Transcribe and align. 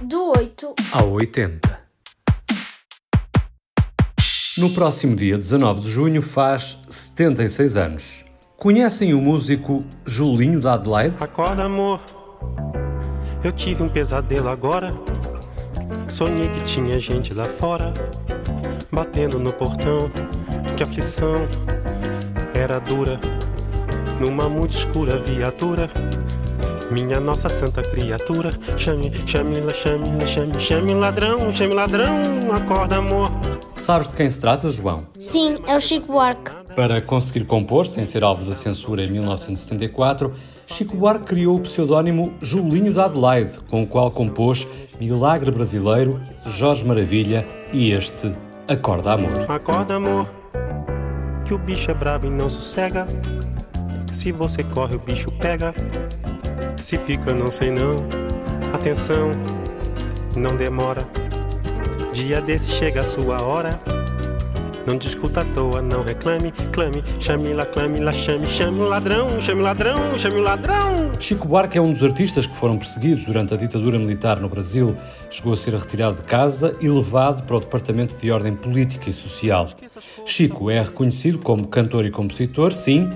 Do 0.00 0.30
8 0.30 0.74
ao 0.92 1.10
80. 1.10 1.80
No 4.56 4.70
próximo 4.70 5.16
dia 5.16 5.36
19 5.36 5.80
de 5.80 5.90
junho 5.90 6.22
faz 6.22 6.78
76 6.88 7.76
anos. 7.76 8.24
Conhecem 8.56 9.12
o 9.12 9.20
músico 9.20 9.84
Julinho 10.06 10.60
da 10.60 10.74
Adelaide? 10.74 11.16
Acorda, 11.20 11.64
amor. 11.64 12.00
Eu 13.42 13.50
tive 13.50 13.82
um 13.82 13.88
pesadelo 13.88 14.48
agora. 14.48 14.94
Sonhei 16.08 16.48
que 16.48 16.62
tinha 16.62 17.00
gente 17.00 17.34
lá 17.34 17.44
fora, 17.44 17.92
batendo 18.92 19.40
no 19.40 19.52
portão. 19.52 20.08
Que 20.76 20.84
aflição 20.84 21.48
era 22.54 22.78
dura, 22.78 23.20
numa 24.20 24.48
muito 24.48 24.76
escura 24.76 25.18
viatura. 25.20 25.90
Minha 26.90 27.20
nossa 27.20 27.50
santa 27.50 27.82
criatura, 27.82 28.50
chame, 28.78 29.12
chame, 29.26 29.56
chame, 29.74 30.26
chame, 30.26 30.60
chame 30.60 30.94
ladrão, 30.94 31.52
chame 31.52 31.74
ladrão, 31.74 32.22
acorda, 32.50 32.96
amor. 32.96 33.28
Sabes 33.76 34.08
de 34.08 34.14
quem 34.14 34.28
se 34.28 34.40
trata, 34.40 34.70
João? 34.70 35.06
Sim, 35.18 35.58
é 35.66 35.76
o 35.76 35.80
Chico 35.80 36.12
Buarque. 36.12 36.50
Para 36.74 37.02
conseguir 37.02 37.44
compor, 37.44 37.86
sem 37.86 38.06
ser 38.06 38.24
alvo 38.24 38.44
da 38.44 38.54
censura 38.54 39.02
em 39.02 39.10
1974, 39.10 40.34
Chico 40.66 40.96
Buarque 40.96 41.26
criou 41.26 41.56
o 41.56 41.60
pseudónimo 41.60 42.32
Julinho 42.40 42.92
da 42.94 43.04
Adelaide, 43.04 43.60
com 43.68 43.82
o 43.82 43.86
qual 43.86 44.10
compôs 44.10 44.66
Milagre 44.98 45.50
Brasileiro, 45.50 46.20
Jorge 46.46 46.84
Maravilha 46.84 47.46
e 47.72 47.92
este 47.92 48.32
Acorda 48.66 49.12
Amor. 49.12 49.50
Acorda, 49.50 49.94
amor, 49.94 50.28
que 51.44 51.52
o 51.52 51.58
bicho 51.58 51.90
é 51.90 51.94
brabo 51.94 52.26
e 52.26 52.30
não 52.30 52.48
sossega. 52.48 53.06
Se 54.10 54.32
você 54.32 54.62
corre, 54.64 54.96
o 54.96 54.98
bicho 54.98 55.30
pega. 55.32 55.74
Se 56.76 56.96
fica, 56.96 57.32
não 57.32 57.50
sei 57.50 57.70
não. 57.70 57.96
Atenção, 58.72 59.30
não 60.36 60.56
demora. 60.56 61.06
Dia 62.12 62.40
desse 62.40 62.70
chega 62.70 63.00
a 63.00 63.04
sua 63.04 63.42
hora. 63.42 63.70
Não 64.86 64.96
discuta 64.96 65.40
à 65.40 65.44
toa, 65.44 65.82
não 65.82 66.02
reclame, 66.02 66.50
clame, 66.72 67.04
chame 67.20 67.52
lá, 67.52 67.66
clame 67.66 68.00
lá, 68.00 68.10
chame, 68.10 68.46
chame 68.46 68.80
o 68.80 68.88
ladrão, 68.88 69.38
chame 69.38 69.60
o 69.60 69.64
ladrão, 69.64 70.16
chame 70.16 70.36
o 70.36 70.40
ladrão. 70.40 71.12
Chico 71.20 71.46
Buarque 71.46 71.76
é 71.76 71.80
um 71.80 71.92
dos 71.92 72.02
artistas 72.02 72.46
que 72.46 72.56
foram 72.56 72.78
perseguidos 72.78 73.26
durante 73.26 73.52
a 73.52 73.56
ditadura 73.58 73.98
militar 73.98 74.40
no 74.40 74.48
Brasil. 74.48 74.96
Chegou 75.28 75.52
a 75.52 75.56
ser 75.58 75.74
retirado 75.74 76.22
de 76.22 76.26
casa 76.26 76.74
e 76.80 76.88
levado 76.88 77.42
para 77.42 77.56
o 77.56 77.60
Departamento 77.60 78.16
de 78.16 78.30
Ordem 78.32 78.56
Política 78.56 79.10
e 79.10 79.12
Social. 79.12 79.68
Chico 80.24 80.70
é 80.70 80.80
reconhecido 80.80 81.38
como 81.38 81.68
cantor 81.68 82.06
e 82.06 82.10
compositor, 82.10 82.72
sim, 82.72 83.10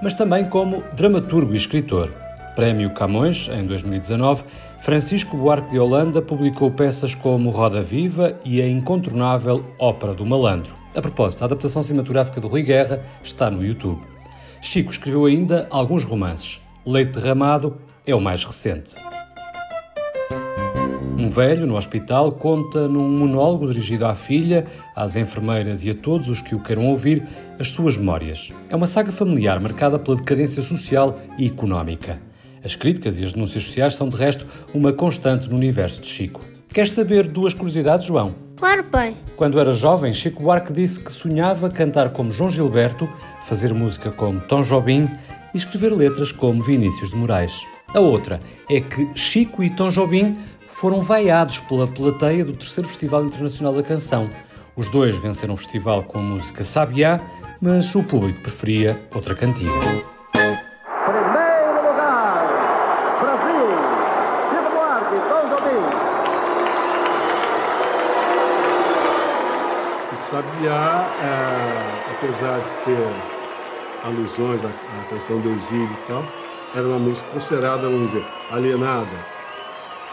mas 0.00 0.14
também 0.14 0.48
como 0.48 0.84
dramaturgo 0.94 1.52
e 1.52 1.56
escritor. 1.56 2.27
Prémio 2.58 2.90
Camões, 2.90 3.48
em 3.54 3.64
2019, 3.64 4.42
Francisco 4.80 5.36
Buarque 5.36 5.70
de 5.70 5.78
Holanda 5.78 6.20
publicou 6.20 6.68
peças 6.72 7.14
como 7.14 7.50
Roda 7.50 7.80
Viva 7.80 8.36
e 8.44 8.60
a 8.60 8.66
incontornável 8.66 9.64
Ópera 9.78 10.12
do 10.12 10.26
Malandro. 10.26 10.74
A 10.92 11.00
propósito, 11.00 11.42
a 11.42 11.44
adaptação 11.44 11.84
cinematográfica 11.84 12.40
de 12.40 12.48
Rui 12.48 12.64
Guerra 12.64 13.00
está 13.22 13.48
no 13.48 13.64
YouTube. 13.64 14.00
Chico 14.60 14.90
escreveu 14.90 15.26
ainda 15.26 15.68
alguns 15.70 16.02
romances. 16.02 16.60
Leite 16.84 17.12
Derramado 17.12 17.76
é 18.04 18.12
o 18.12 18.20
mais 18.20 18.42
recente. 18.42 18.96
Um 21.16 21.30
velho 21.30 21.64
no 21.64 21.76
hospital 21.76 22.32
conta 22.32 22.88
num 22.88 23.08
monólogo 23.08 23.68
dirigido 23.68 24.04
à 24.04 24.16
filha, 24.16 24.66
às 24.96 25.14
enfermeiras 25.14 25.84
e 25.84 25.90
a 25.90 25.94
todos 25.94 26.28
os 26.28 26.40
que 26.40 26.56
o 26.56 26.60
queiram 26.60 26.86
ouvir 26.86 27.24
as 27.56 27.70
suas 27.70 27.96
memórias. 27.96 28.52
É 28.68 28.74
uma 28.74 28.88
saga 28.88 29.12
familiar 29.12 29.60
marcada 29.60 29.96
pela 29.96 30.16
decadência 30.16 30.60
social 30.60 31.20
e 31.38 31.46
económica. 31.46 32.26
As 32.64 32.74
críticas 32.74 33.18
e 33.18 33.24
as 33.24 33.32
denúncias 33.32 33.64
sociais 33.64 33.94
são, 33.94 34.08
de 34.08 34.16
resto, 34.16 34.46
uma 34.74 34.92
constante 34.92 35.48
no 35.48 35.56
universo 35.56 36.00
de 36.00 36.08
Chico. 36.08 36.44
Queres 36.72 36.92
saber 36.92 37.26
duas 37.26 37.54
curiosidades, 37.54 38.06
João? 38.06 38.34
Claro, 38.56 38.84
pai. 38.84 39.16
Quando 39.36 39.60
era 39.60 39.72
jovem, 39.72 40.12
Chico 40.12 40.42
Buarque 40.42 40.72
disse 40.72 41.00
que 41.00 41.12
sonhava 41.12 41.70
cantar 41.70 42.10
como 42.10 42.32
João 42.32 42.50
Gilberto, 42.50 43.08
fazer 43.44 43.72
música 43.72 44.10
como 44.10 44.40
Tom 44.40 44.62
Jobim 44.62 45.08
e 45.54 45.56
escrever 45.56 45.92
letras 45.92 46.32
como 46.32 46.62
Vinícius 46.62 47.10
de 47.10 47.16
Moraes. 47.16 47.64
A 47.94 48.00
outra 48.00 48.40
é 48.68 48.80
que 48.80 49.08
Chico 49.14 49.62
e 49.62 49.70
Tom 49.70 49.88
Jobim 49.88 50.36
foram 50.68 51.02
vaiados 51.02 51.60
pela 51.60 51.86
plateia 51.86 52.44
do 52.44 52.52
terceiro 52.52 52.88
Festival 52.88 53.24
Internacional 53.24 53.72
da 53.72 53.82
Canção. 53.82 54.28
Os 54.76 54.88
dois 54.88 55.16
venceram 55.18 55.54
o 55.54 55.56
festival 55.56 56.04
com 56.04 56.18
a 56.18 56.22
música 56.22 56.62
Sabiá, 56.62 57.20
mas 57.60 57.94
o 57.94 58.02
público 58.02 58.40
preferia 58.42 59.00
outra 59.12 59.34
cantiga. 59.34 60.17
Sabiá, 70.28 71.14
é, 72.06 72.10
apesar 72.10 72.60
de 72.60 72.76
ter 72.76 73.16
alusões 74.02 74.62
à, 74.62 74.70
à 75.00 75.04
canção 75.06 75.40
do 75.40 75.48
exílio 75.48 75.94
e 75.94 75.96
tal, 75.96 76.30
era 76.70 76.86
uma 76.86 76.98
música 76.98 77.30
considerada, 77.30 77.88
vamos 77.88 78.12
dizer, 78.12 78.26
alienada. 78.46 79.26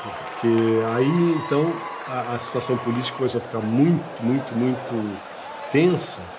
Porque 0.02 0.82
aí, 0.88 1.34
então, 1.36 1.82
a, 2.06 2.36
a 2.36 2.40
situação 2.40 2.78
política 2.78 3.18
começou 3.18 3.40
a 3.40 3.42
ficar 3.42 3.62
muito, 3.62 4.24
muito, 4.24 4.56
muito 4.58 5.22
tensa. 5.70 6.34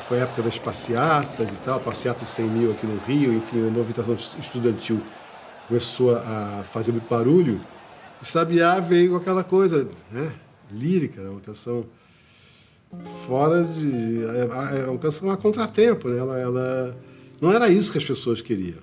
Foi 0.00 0.20
a 0.20 0.22
época 0.22 0.42
das 0.42 0.58
passeatas 0.58 1.52
e 1.52 1.58
tal, 1.58 1.80
passeatas 1.80 2.22
de 2.28 2.28
100 2.28 2.50
mil 2.50 2.70
aqui 2.72 2.86
no 2.86 2.98
Rio, 2.98 3.32
enfim, 3.34 3.60
a 3.66 3.70
movimentação 3.70 4.14
estudantil 4.14 5.04
começou 5.66 6.16
a 6.16 6.64
fazer 6.64 6.92
muito 6.92 7.08
barulho. 7.08 7.66
E 8.20 8.24
Sabiá 8.24 8.80
veio 8.80 9.10
com 9.12 9.16
aquela 9.16 9.44
coisa, 9.44 9.88
né, 10.10 10.34
lírica, 10.70 11.22
né, 11.22 11.30
uma 11.30 11.40
canção 11.40 11.84
fora 13.26 13.64
de. 13.64 14.24
É, 14.24 14.48
é 14.80 15.32
a 15.32 15.36
contratempo, 15.36 16.08
né? 16.08 16.18
Ela, 16.18 16.38
ela, 16.38 16.96
não 17.40 17.52
era 17.52 17.68
isso 17.68 17.92
que 17.92 17.98
as 17.98 18.04
pessoas 18.04 18.40
queriam. 18.40 18.78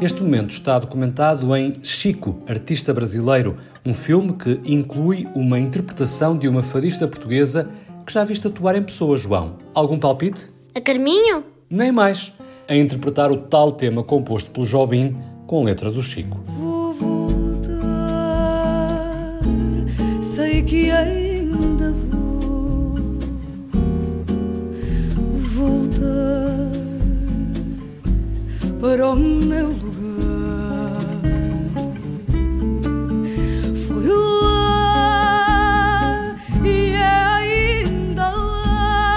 Este 0.00 0.22
momento 0.22 0.50
está 0.50 0.78
documentado 0.78 1.56
em 1.56 1.72
Chico, 1.82 2.42
Artista 2.46 2.92
Brasileiro, 2.92 3.56
um 3.84 3.94
filme 3.94 4.34
que 4.34 4.60
inclui 4.66 5.26
uma 5.34 5.58
interpretação 5.58 6.36
de 6.36 6.46
uma 6.46 6.62
fadista 6.62 7.08
portuguesa 7.08 7.66
que 8.06 8.12
já 8.12 8.22
viste 8.22 8.46
atuar 8.46 8.76
em 8.76 8.82
pessoa, 8.82 9.16
João. 9.16 9.56
Algum 9.74 9.98
palpite? 9.98 10.50
A 10.74 10.80
Carminho? 10.80 11.42
Nem 11.70 11.90
mais. 11.90 12.30
A 12.68 12.76
interpretar 12.76 13.32
o 13.32 13.38
tal 13.38 13.72
tema 13.72 14.02
composto 14.02 14.50
pelo 14.50 14.66
Jobim 14.66 15.16
com 15.46 15.64
letra 15.64 15.90
do 15.90 16.02
Chico. 16.02 16.40
Vou 16.46 16.92
voltar, 16.92 17.80
sei 20.20 20.62
que 20.62 20.90
ainda 21.56 21.92
vou 21.92 22.94
voltar 25.54 26.70
para 28.80 29.06
o 29.08 29.16
meu 29.16 29.68
lugar. 29.68 29.86
Fui 33.86 34.08
lá 34.08 35.16
e 36.64 36.92
é 36.92 37.24
ainda 37.84 38.28
lá. 38.28 39.16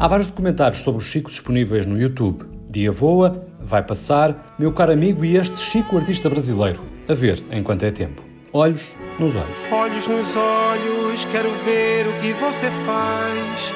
Há 0.00 0.08
vários 0.08 0.28
documentários 0.28 0.82
sobre 0.82 1.00
o 1.00 1.04
Chico 1.04 1.30
disponíveis 1.30 1.84
no 1.86 2.00
YouTube. 2.00 2.44
Dia 2.70 2.92
Voa, 2.92 3.44
Vai 3.60 3.82
Passar, 3.82 4.54
Meu 4.58 4.72
Caro 4.72 4.92
Amigo 4.92 5.24
e 5.24 5.36
este 5.36 5.58
Chico 5.58 5.96
Artista 5.96 6.28
Brasileiro. 6.30 6.80
A 7.08 7.14
ver 7.14 7.42
enquanto 7.50 7.82
é 7.84 7.90
tempo. 7.90 8.27
Olhos 8.52 8.96
nos 9.18 9.36
olhos. 9.36 9.58
Olhos 9.70 10.08
nos 10.08 10.34
olhos, 10.34 11.24
quero 11.26 11.52
ver 11.64 12.06
o 12.06 12.12
que 12.14 12.32
você 12.32 12.70
faz. 12.86 13.74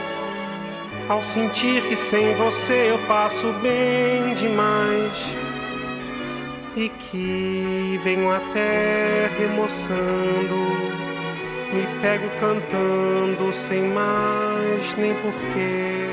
Ao 1.10 1.22
sentir 1.22 1.82
que 1.82 1.96
sem 1.96 2.34
você 2.36 2.90
eu 2.90 2.98
passo 3.06 3.52
bem 3.60 4.34
demais. 4.34 5.12
E 6.74 6.88
que 6.88 8.00
venho 8.02 8.30
até 8.30 9.30
remoçando. 9.38 9.92
Me 11.70 11.86
pego 12.00 12.30
cantando 12.40 13.52
sem 13.52 13.82
mais 13.82 14.94
nem 14.96 15.14
porquê. 15.16 16.06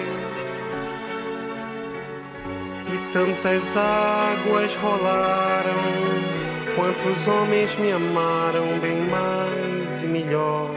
E 2.92 3.14
tantas 3.14 3.78
águas 3.78 4.76
rolaram. 4.76 6.49
Quantos 6.80 7.28
homens 7.28 7.78
me 7.78 7.92
amaram 7.92 8.80
bem 8.80 9.02
mais 9.02 10.02
e 10.02 10.08
melhor 10.08 10.72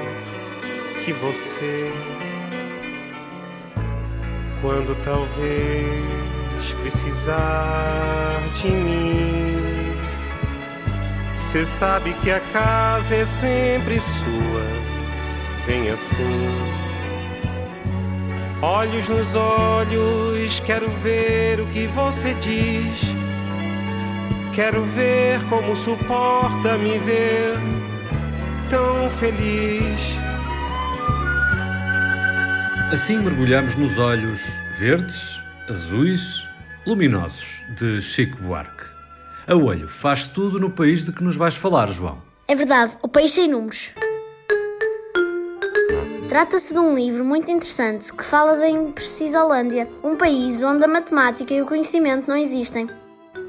que 1.05 1.13
você. 1.13 1.93
Quando 4.61 5.01
talvez 5.05 6.05
precisar 6.83 8.43
de 8.61 8.69
mim, 8.69 9.55
cê 11.39 11.65
sabe 11.65 12.15
que 12.15 12.33
a 12.33 12.41
casa 12.53 13.15
é 13.15 13.25
sempre 13.25 14.01
sua. 14.01 14.65
Vem 15.69 15.89
assim. 15.89 16.53
Olhos 18.61 19.09
nos 19.09 19.37
olhos, 19.37 20.59
quero 20.67 20.91
ver 21.01 21.61
o 21.61 21.67
que 21.67 21.87
você 21.87 22.35
diz. 22.35 23.12
Quero 24.55 24.83
ver 24.85 25.41
como 25.49 25.75
suporta 25.75 26.77
me 26.77 26.99
ver 26.99 27.55
tão 28.69 29.11
feliz. 29.13 29.99
Assim 32.93 33.19
mergulhamos 33.19 33.75
nos 33.77 33.97
olhos 33.97 34.43
verdes, 34.79 35.41
azuis, 35.71 36.47
luminosos 36.87 37.65
de 37.79 38.03
Chico 38.03 38.37
Buarque. 38.43 38.85
A 39.47 39.57
olho 39.57 39.89
faz 39.89 40.29
tudo 40.29 40.61
no 40.61 40.71
país 40.71 41.03
de 41.03 41.13
que 41.13 41.25
nos 41.25 41.39
vais 41.39 41.57
falar, 41.57 41.89
João. 41.89 42.21
É 42.47 42.55
verdade, 42.55 42.99
o 43.03 43.09
país 43.09 43.33
sem 43.33 43.49
números. 43.49 43.95
Trata-se 46.29 46.75
de 46.75 46.79
um 46.79 46.95
livro 46.95 47.25
muito 47.25 47.51
interessante 47.51 48.13
que 48.13 48.23
fala 48.23 48.59
da 48.59 48.69
Imprecisolândia, 48.69 49.89
um 50.05 50.15
país 50.15 50.63
onde 50.63 50.85
a 50.85 50.89
matemática 50.89 51.55
e 51.55 51.63
o 51.63 51.67
conhecimento 51.67 52.29
não 52.29 52.37
existem. 52.37 52.87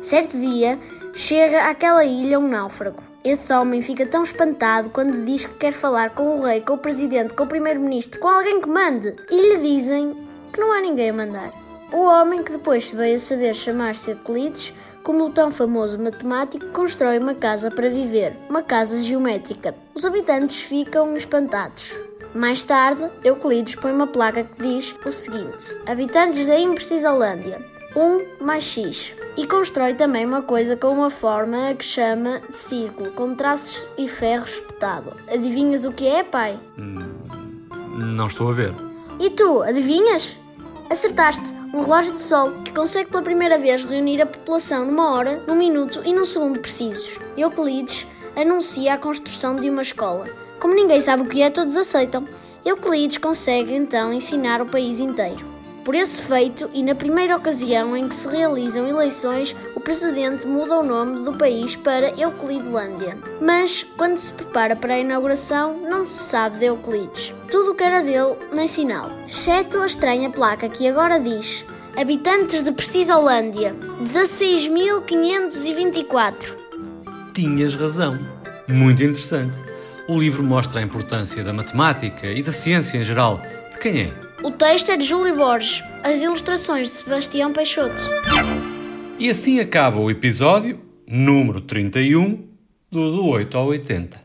Certo 0.03 0.37
dia, 0.37 0.77
chega 1.13 1.69
àquela 1.69 2.03
ilha 2.03 2.37
um 2.37 2.49
náufrago. 2.49 3.01
Esse 3.23 3.53
homem 3.53 3.81
fica 3.81 4.05
tão 4.05 4.21
espantado 4.21 4.89
quando 4.89 5.25
diz 5.25 5.45
que 5.45 5.53
quer 5.53 5.71
falar 5.71 6.09
com 6.09 6.35
o 6.35 6.43
rei, 6.43 6.59
com 6.59 6.73
o 6.73 6.77
presidente, 6.77 7.33
com 7.33 7.45
o 7.45 7.47
primeiro-ministro, 7.47 8.19
com 8.19 8.27
alguém 8.27 8.59
que 8.59 8.67
mande. 8.67 9.15
E 9.31 9.35
lhe 9.41 9.57
dizem 9.59 10.13
que 10.51 10.59
não 10.59 10.73
há 10.73 10.81
ninguém 10.81 11.09
a 11.09 11.13
mandar. 11.13 11.53
O 11.93 12.01
homem, 12.03 12.43
que 12.43 12.51
depois 12.51 12.85
se 12.87 12.97
veio 12.97 13.15
a 13.15 13.19
saber 13.19 13.55
chamar-se 13.55 14.11
Euclides, 14.11 14.73
como 15.03 15.23
o 15.23 15.29
tão 15.29 15.49
famoso 15.53 15.97
matemático, 15.97 16.65
constrói 16.73 17.17
uma 17.17 17.33
casa 17.33 17.71
para 17.71 17.89
viver, 17.89 18.35
uma 18.49 18.61
casa 18.61 19.01
geométrica. 19.01 19.73
Os 19.95 20.03
habitantes 20.03 20.63
ficam 20.63 21.15
espantados. 21.15 21.97
Mais 22.35 22.61
tarde, 22.65 23.09
Euclides 23.23 23.75
põe 23.75 23.93
uma 23.93 24.07
placa 24.07 24.43
que 24.43 24.61
diz 24.61 24.93
o 25.05 25.11
seguinte: 25.13 25.77
Habitantes 25.87 26.45
da 26.45 26.59
Imprecisolândia, 26.59 27.61
1 27.95 28.43
mais 28.43 28.65
x. 28.65 29.13
E 29.35 29.47
constrói 29.47 29.95
também 29.95 30.25
uma 30.25 30.43
coisa 30.43 30.77
com 30.77 30.89
uma 30.89 31.09
forma 31.09 31.73
que 31.73 31.83
chama 31.83 32.39
de 32.47 32.55
círculo, 32.55 33.11
com 33.11 33.33
traços 33.33 33.89
e 33.97 34.07
ferro 34.07 34.45
espetado. 34.45 35.11
Adivinhas 35.27 35.85
o 35.85 35.91
que 35.91 36.05
é, 36.07 36.23
pai? 36.23 36.59
Não 36.77 38.27
estou 38.27 38.49
a 38.49 38.53
ver. 38.53 38.73
E 39.19 39.31
tu, 39.31 39.63
adivinhas? 39.63 40.37
Acertaste! 40.89 41.53
Um 41.73 41.81
relógio 41.81 42.15
de 42.15 42.21
sol 42.21 42.51
que 42.63 42.71
consegue 42.71 43.09
pela 43.09 43.23
primeira 43.23 43.57
vez 43.57 43.83
reunir 43.83 44.21
a 44.21 44.27
população 44.27 44.85
numa 44.85 45.11
hora, 45.11 45.41
num 45.47 45.55
minuto 45.55 46.01
e 46.05 46.13
num 46.13 46.25
segundo 46.25 46.59
precisos. 46.59 47.17
Euclides 47.35 48.05
anuncia 48.35 48.93
a 48.93 48.97
construção 48.97 49.55
de 49.55 49.69
uma 49.69 49.81
escola. 49.81 50.27
Como 50.59 50.75
ninguém 50.75 51.01
sabe 51.01 51.23
o 51.23 51.27
que 51.27 51.41
é, 51.41 51.49
todos 51.49 51.75
aceitam. 51.75 52.27
Euclides 52.63 53.17
consegue 53.17 53.73
então 53.73 54.13
ensinar 54.13 54.61
o 54.61 54.67
país 54.67 54.99
inteiro. 54.99 55.52
Por 55.83 55.95
esse 55.95 56.21
feito, 56.21 56.69
e 56.73 56.81
na 56.81 56.95
primeira 56.95 57.35
ocasião 57.35 57.97
em 57.97 58.07
que 58.07 58.15
se 58.15 58.29
realizam 58.29 58.87
eleições, 58.87 59.53
o 59.75 59.81
presidente 59.81 60.47
muda 60.47 60.79
o 60.79 60.83
nome 60.83 61.25
do 61.25 61.33
país 61.33 61.75
para 61.75 62.17
Euclidelândia. 62.17 63.17
Mas, 63.41 63.85
quando 63.97 64.17
se 64.17 64.31
prepara 64.31 64.77
para 64.77 64.93
a 64.93 64.99
inauguração, 64.99 65.77
não 65.81 66.05
se 66.05 66.23
sabe 66.23 66.59
de 66.59 66.65
Euclides. 66.65 67.33
Tudo 67.51 67.71
o 67.71 67.75
que 67.75 67.83
era 67.83 68.01
dele, 68.01 68.37
nem 68.53 68.65
sinal. 68.65 69.11
Exceto 69.27 69.79
a 69.79 69.85
estranha 69.85 70.29
placa 70.29 70.69
que 70.69 70.87
agora 70.87 71.19
diz: 71.19 71.65
Habitantes 71.97 72.61
de 72.61 72.71
Precisolândia, 72.71 73.75
16.524. 74.01 76.55
Tinhas 77.33 77.75
razão. 77.75 78.17
Muito 78.69 79.03
interessante. 79.03 79.59
O 80.07 80.17
livro 80.17 80.43
mostra 80.43 80.79
a 80.79 80.83
importância 80.83 81.43
da 81.43 81.51
matemática 81.51 82.27
e 82.27 82.41
da 82.41 82.53
ciência 82.53 82.97
em 82.97 83.03
geral. 83.03 83.41
De 83.73 83.79
quem 83.79 84.03
é? 84.03 84.22
O 84.43 84.51
texto 84.51 84.91
é 84.91 84.97
de 84.97 85.05
Júlio 85.05 85.37
Borges, 85.37 85.81
as 86.03 86.21
ilustrações 86.21 86.89
de 86.89 86.97
Sebastião 86.97 87.53
Peixoto. 87.53 88.03
E 89.17 89.29
assim 89.29 89.61
acaba 89.61 89.97
o 89.99 90.11
episódio 90.11 90.81
número 91.07 91.61
31 91.61 92.45
do 92.91 93.15
Do 93.15 93.25
8 93.25 93.57
ao 93.57 93.67
80. 93.67 94.22